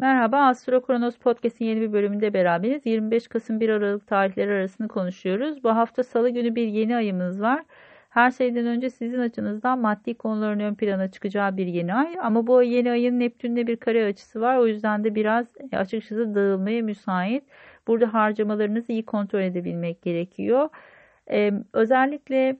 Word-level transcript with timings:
Merhaba, 0.00 0.38
Astro 0.38 0.82
Kronos 0.82 1.16
Podcast'in 1.16 1.64
yeni 1.64 1.80
bir 1.80 1.92
bölümünde 1.92 2.34
beraberiz. 2.34 2.86
25 2.86 3.28
Kasım 3.28 3.60
1 3.60 3.68
Aralık 3.68 4.06
tarihleri 4.06 4.52
arasını 4.52 4.88
konuşuyoruz. 4.88 5.64
Bu 5.64 5.70
hafta 5.76 6.04
salı 6.04 6.30
günü 6.30 6.54
bir 6.54 6.66
yeni 6.66 6.96
ayımız 6.96 7.40
var. 7.40 7.64
Her 8.10 8.30
şeyden 8.30 8.66
önce 8.66 8.90
sizin 8.90 9.18
açınızdan 9.18 9.78
maddi 9.78 10.14
konuların 10.14 10.60
ön 10.60 10.74
plana 10.74 11.10
çıkacağı 11.10 11.56
bir 11.56 11.66
yeni 11.66 11.94
ay. 11.94 12.14
Ama 12.22 12.46
bu 12.46 12.62
yeni 12.62 12.90
ayın 12.90 13.20
Neptün'le 13.20 13.66
bir 13.66 13.76
kare 13.76 14.06
açısı 14.06 14.40
var. 14.40 14.56
O 14.56 14.66
yüzden 14.66 15.04
de 15.04 15.14
biraz 15.14 15.46
açıkçası 15.72 16.34
dağılmaya 16.34 16.82
müsait. 16.82 17.44
Burada 17.86 18.14
harcamalarınızı 18.14 18.92
iyi 18.92 19.04
kontrol 19.06 19.40
edebilmek 19.40 20.02
gerekiyor. 20.02 20.68
Ee, 21.30 21.52
özellikle 21.72 22.56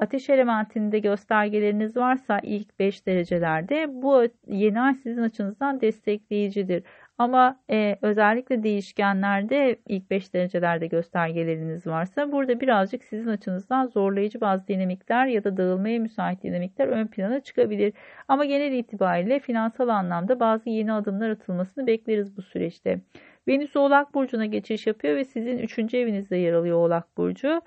Ateş 0.00 0.30
elementinde 0.30 0.98
göstergeleriniz 0.98 1.96
varsa 1.96 2.40
ilk 2.42 2.78
5 2.78 3.06
derecelerde 3.06 4.02
bu 4.02 4.22
yeni 4.46 4.80
ay 4.80 4.94
sizin 4.94 5.22
açınızdan 5.22 5.80
destekleyicidir. 5.80 6.82
Ama 7.18 7.60
e, 7.70 7.98
özellikle 8.02 8.62
değişkenlerde 8.62 9.76
ilk 9.88 10.10
5 10.10 10.34
derecelerde 10.34 10.86
göstergeleriniz 10.86 11.86
varsa 11.86 12.32
burada 12.32 12.60
birazcık 12.60 13.04
sizin 13.04 13.28
açınızdan 13.28 13.86
zorlayıcı 13.86 14.40
bazı 14.40 14.68
dinamikler 14.68 15.26
ya 15.26 15.44
da 15.44 15.56
dağılmaya 15.56 15.98
müsait 15.98 16.42
dinamikler 16.42 16.88
ön 16.88 17.06
plana 17.06 17.40
çıkabilir. 17.40 17.92
Ama 18.28 18.44
genel 18.44 18.72
itibariyle 18.72 19.40
finansal 19.40 19.88
anlamda 19.88 20.40
bazı 20.40 20.70
yeni 20.70 20.92
adımlar 20.92 21.30
atılmasını 21.30 21.86
bekleriz 21.86 22.36
bu 22.36 22.42
süreçte. 22.42 23.00
Venüs 23.48 23.76
Oğlak 23.76 24.14
Burcu'na 24.14 24.46
geçiş 24.46 24.86
yapıyor 24.86 25.16
ve 25.16 25.24
sizin 25.24 25.58
3. 25.58 25.94
evinizde 25.94 26.36
yer 26.36 26.52
alıyor 26.52 26.76
Oğlak 26.76 27.16
Burcu. 27.16 27.62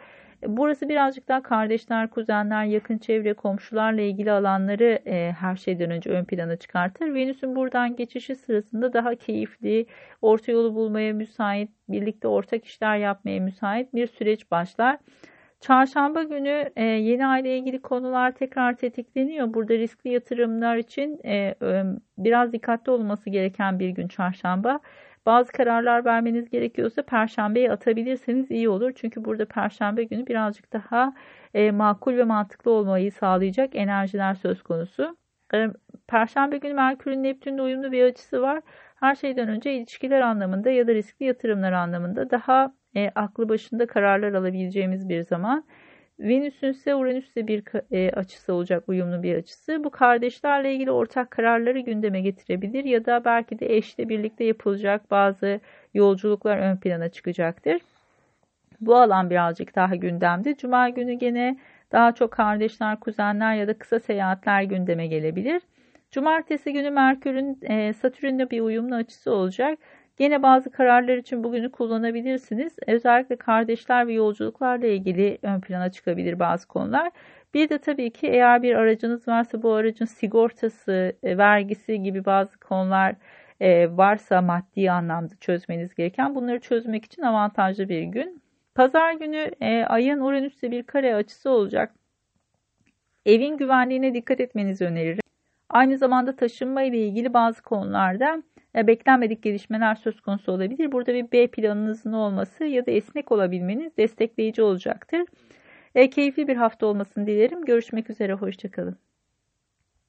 Burası 0.48 0.90
birazcık 0.90 1.28
daha 1.28 1.44
kardeşler, 1.44 2.10
kuzenler, 2.10 2.66
yakın 2.66 2.98
çevre, 2.98 3.34
komşularla 3.34 4.02
ilgili 4.02 4.32
alanları 4.32 5.00
e, 5.06 5.32
her 5.32 5.56
şeyden 5.56 5.92
önce 5.92 6.10
ön 6.10 6.26
plana 6.26 6.56
çıkartır. 6.56 7.14
Venüs'ün 7.14 7.56
buradan 7.56 7.96
geçişi 7.96 8.36
sırasında 8.36 8.94
daha 8.94 9.16
keyifli, 9.16 9.86
orta 10.22 10.52
yolu 10.52 10.76
bulmaya 10.76 11.14
müsait, 11.14 11.70
birlikte 11.90 12.28
ortak 12.28 12.66
işler 12.66 12.98
yapmaya 12.98 13.40
müsait 13.40 13.94
bir 13.96 14.08
süreç 14.08 14.52
başlar. 14.52 14.98
Çarşamba 15.62 16.24
günü 16.24 16.72
e, 16.76 16.84
yeni 16.84 17.26
aile 17.26 17.58
ilgili 17.58 17.82
konular 17.82 18.32
tekrar 18.32 18.78
tetikleniyor. 18.78 19.54
Burada 19.54 19.74
riskli 19.74 20.10
yatırımlar 20.10 20.78
için 20.78 21.22
e, 21.26 21.56
biraz 22.18 22.54
dikkatli 22.54 22.92
olması 22.92 23.30
gereken 23.30 23.80
bir 23.80 23.90
gün 23.90 24.08
çarşamba. 24.08 24.80
Bazı 25.26 25.52
kararlar 25.52 26.06
vermeniz 26.06 26.50
gerekiyorsa 26.50 27.02
perşembeye 27.02 27.72
atabilirseniz 27.72 28.52
iyi 28.52 28.70
olur. 28.70 28.92
Çünkü 28.96 29.26
burada 29.26 29.46
perşembe 29.46 30.04
günü 30.04 30.28
birazcık 30.28 30.74
daha 30.74 31.14
e, 31.54 31.72
makul 31.72 32.18
ve 32.18 32.24
mantıklı 32.24 32.72
olmayı 32.72 33.12
sağlayacak 33.12 33.76
enerjiler 33.76 34.36
söz 34.36 34.64
konusu. 34.64 35.18
E, 35.54 35.68
perşembe 36.08 36.58
günü 36.58 36.74
Merkür'ün 36.74 37.24
Neptün'le 37.24 37.60
uyumlu 37.60 37.92
bir 37.92 38.04
açısı 38.04 38.42
var. 38.42 38.62
Her 38.96 39.16
şeyden 39.16 39.50
önce 39.50 39.74
ilişkiler 39.74 40.22
anlamında 40.22 40.70
ya 40.70 40.88
da 40.88 40.94
riskli 40.94 41.26
yatırımlar 41.26 41.72
anlamında 41.72 42.30
daha 42.30 42.74
e, 42.96 43.10
aklı 43.16 43.50
başında 43.50 43.88
kararlar 43.88 44.34
alabileceğimiz 44.34 45.10
bir 45.10 45.22
zaman. 45.24 45.66
Venüs'ün 46.20 46.72
ise 46.72 46.96
Uranüs'le 46.96 47.36
bir 47.36 47.64
e, 47.92 48.12
açısı 48.12 48.54
olacak, 48.54 48.84
uyumlu 48.90 49.24
bir 49.24 49.36
açısı. 49.36 49.84
Bu 49.84 49.90
kardeşlerle 49.90 50.74
ilgili 50.74 50.92
ortak 50.92 51.32
kararları 51.32 51.80
gündeme 51.80 52.22
getirebilir 52.22 52.84
ya 52.84 53.06
da 53.06 53.26
belki 53.26 53.60
de 53.60 53.78
eşle 53.78 54.10
birlikte 54.10 54.44
yapılacak 54.44 55.12
bazı 55.12 55.60
yolculuklar 55.94 56.58
ön 56.58 56.78
plana 56.78 57.10
çıkacaktır. 57.10 57.82
Bu 58.82 58.96
alan 58.96 59.30
birazcık 59.30 59.76
daha 59.76 59.96
gündemde. 59.96 60.56
Cuma 60.58 60.90
günü 60.90 61.14
gene 61.14 61.58
daha 61.92 62.16
çok 62.16 62.32
kardeşler, 62.32 63.00
kuzenler 63.00 63.56
ya 63.56 63.68
da 63.68 63.78
kısa 63.78 64.00
seyahatler 64.00 64.64
gündeme 64.64 65.08
gelebilir. 65.08 65.62
Cumartesi 66.12 66.74
günü 66.74 66.92
Merkür'ün 66.92 67.60
e, 67.62 67.94
Satürn'le 67.94 68.50
bir 68.50 68.62
uyumlu 68.62 68.96
açısı 68.96 69.32
olacak. 69.32 69.80
Yine 70.20 70.44
bazı 70.44 70.72
kararlar 70.72 71.18
için 71.18 71.44
bugünü 71.44 71.72
kullanabilirsiniz. 71.72 72.76
Özellikle 72.88 73.36
kardeşler 73.36 74.08
ve 74.08 74.14
yolculuklarla 74.14 74.88
ilgili 74.88 75.38
ön 75.44 75.62
plana 75.62 75.92
çıkabilir 75.92 76.40
bazı 76.40 76.68
konular. 76.68 77.12
Bir 77.54 77.70
de 77.70 77.78
tabii 77.78 78.10
ki 78.12 78.28
eğer 78.28 78.64
bir 78.64 78.76
aracınız 78.76 79.28
varsa 79.28 79.64
bu 79.64 79.74
aracın 79.74 80.06
sigortası, 80.06 81.14
e, 81.24 81.38
vergisi 81.38 82.04
gibi 82.04 82.26
bazı 82.26 82.60
konular 82.60 83.16
e, 83.62 83.98
varsa 83.98 84.42
maddi 84.42 84.92
anlamda 84.92 85.34
çözmeniz 85.40 85.96
gereken 85.96 86.36
bunları 86.36 86.60
çözmek 86.60 87.06
için 87.06 87.22
avantajlı 87.22 87.90
bir 87.90 88.02
gün. 88.04 88.42
Pazar 88.76 89.14
günü 89.14 89.52
e, 89.62 89.84
ayın 89.86 90.20
Uranüs'te 90.20 90.72
bir 90.72 90.84
kare 90.84 91.16
açısı 91.16 91.50
olacak. 91.50 91.94
Evin 93.26 93.58
güvenliğine 93.58 94.14
dikkat 94.14 94.40
etmenizi 94.40 94.86
öneririm. 94.86 95.24
Aynı 95.70 95.98
zamanda 95.98 96.36
taşınma 96.36 96.82
ile 96.82 96.98
ilgili 96.98 97.34
bazı 97.34 97.62
konularda 97.62 98.44
beklenmedik 98.76 99.44
gelişmeler 99.44 99.96
söz 99.96 100.22
konusu 100.22 100.52
olabilir. 100.52 100.92
Burada 100.92 101.14
bir 101.14 101.32
B 101.32 101.48
planınızın 101.48 102.14
olması 102.14 102.64
ya 102.66 102.86
da 102.86 102.92
esnek 102.92 103.32
olabilmeniz 103.32 103.98
destekleyici 103.98 104.62
olacaktır. 104.62 105.22
E, 105.96 106.10
keyifli 106.10 106.48
bir 106.48 106.56
hafta 106.56 106.86
olmasını 106.86 107.28
dilerim. 107.28 107.66
Görüşmek 107.66 108.10
üzere, 108.10 108.34
hoşçakalın. 108.34 108.98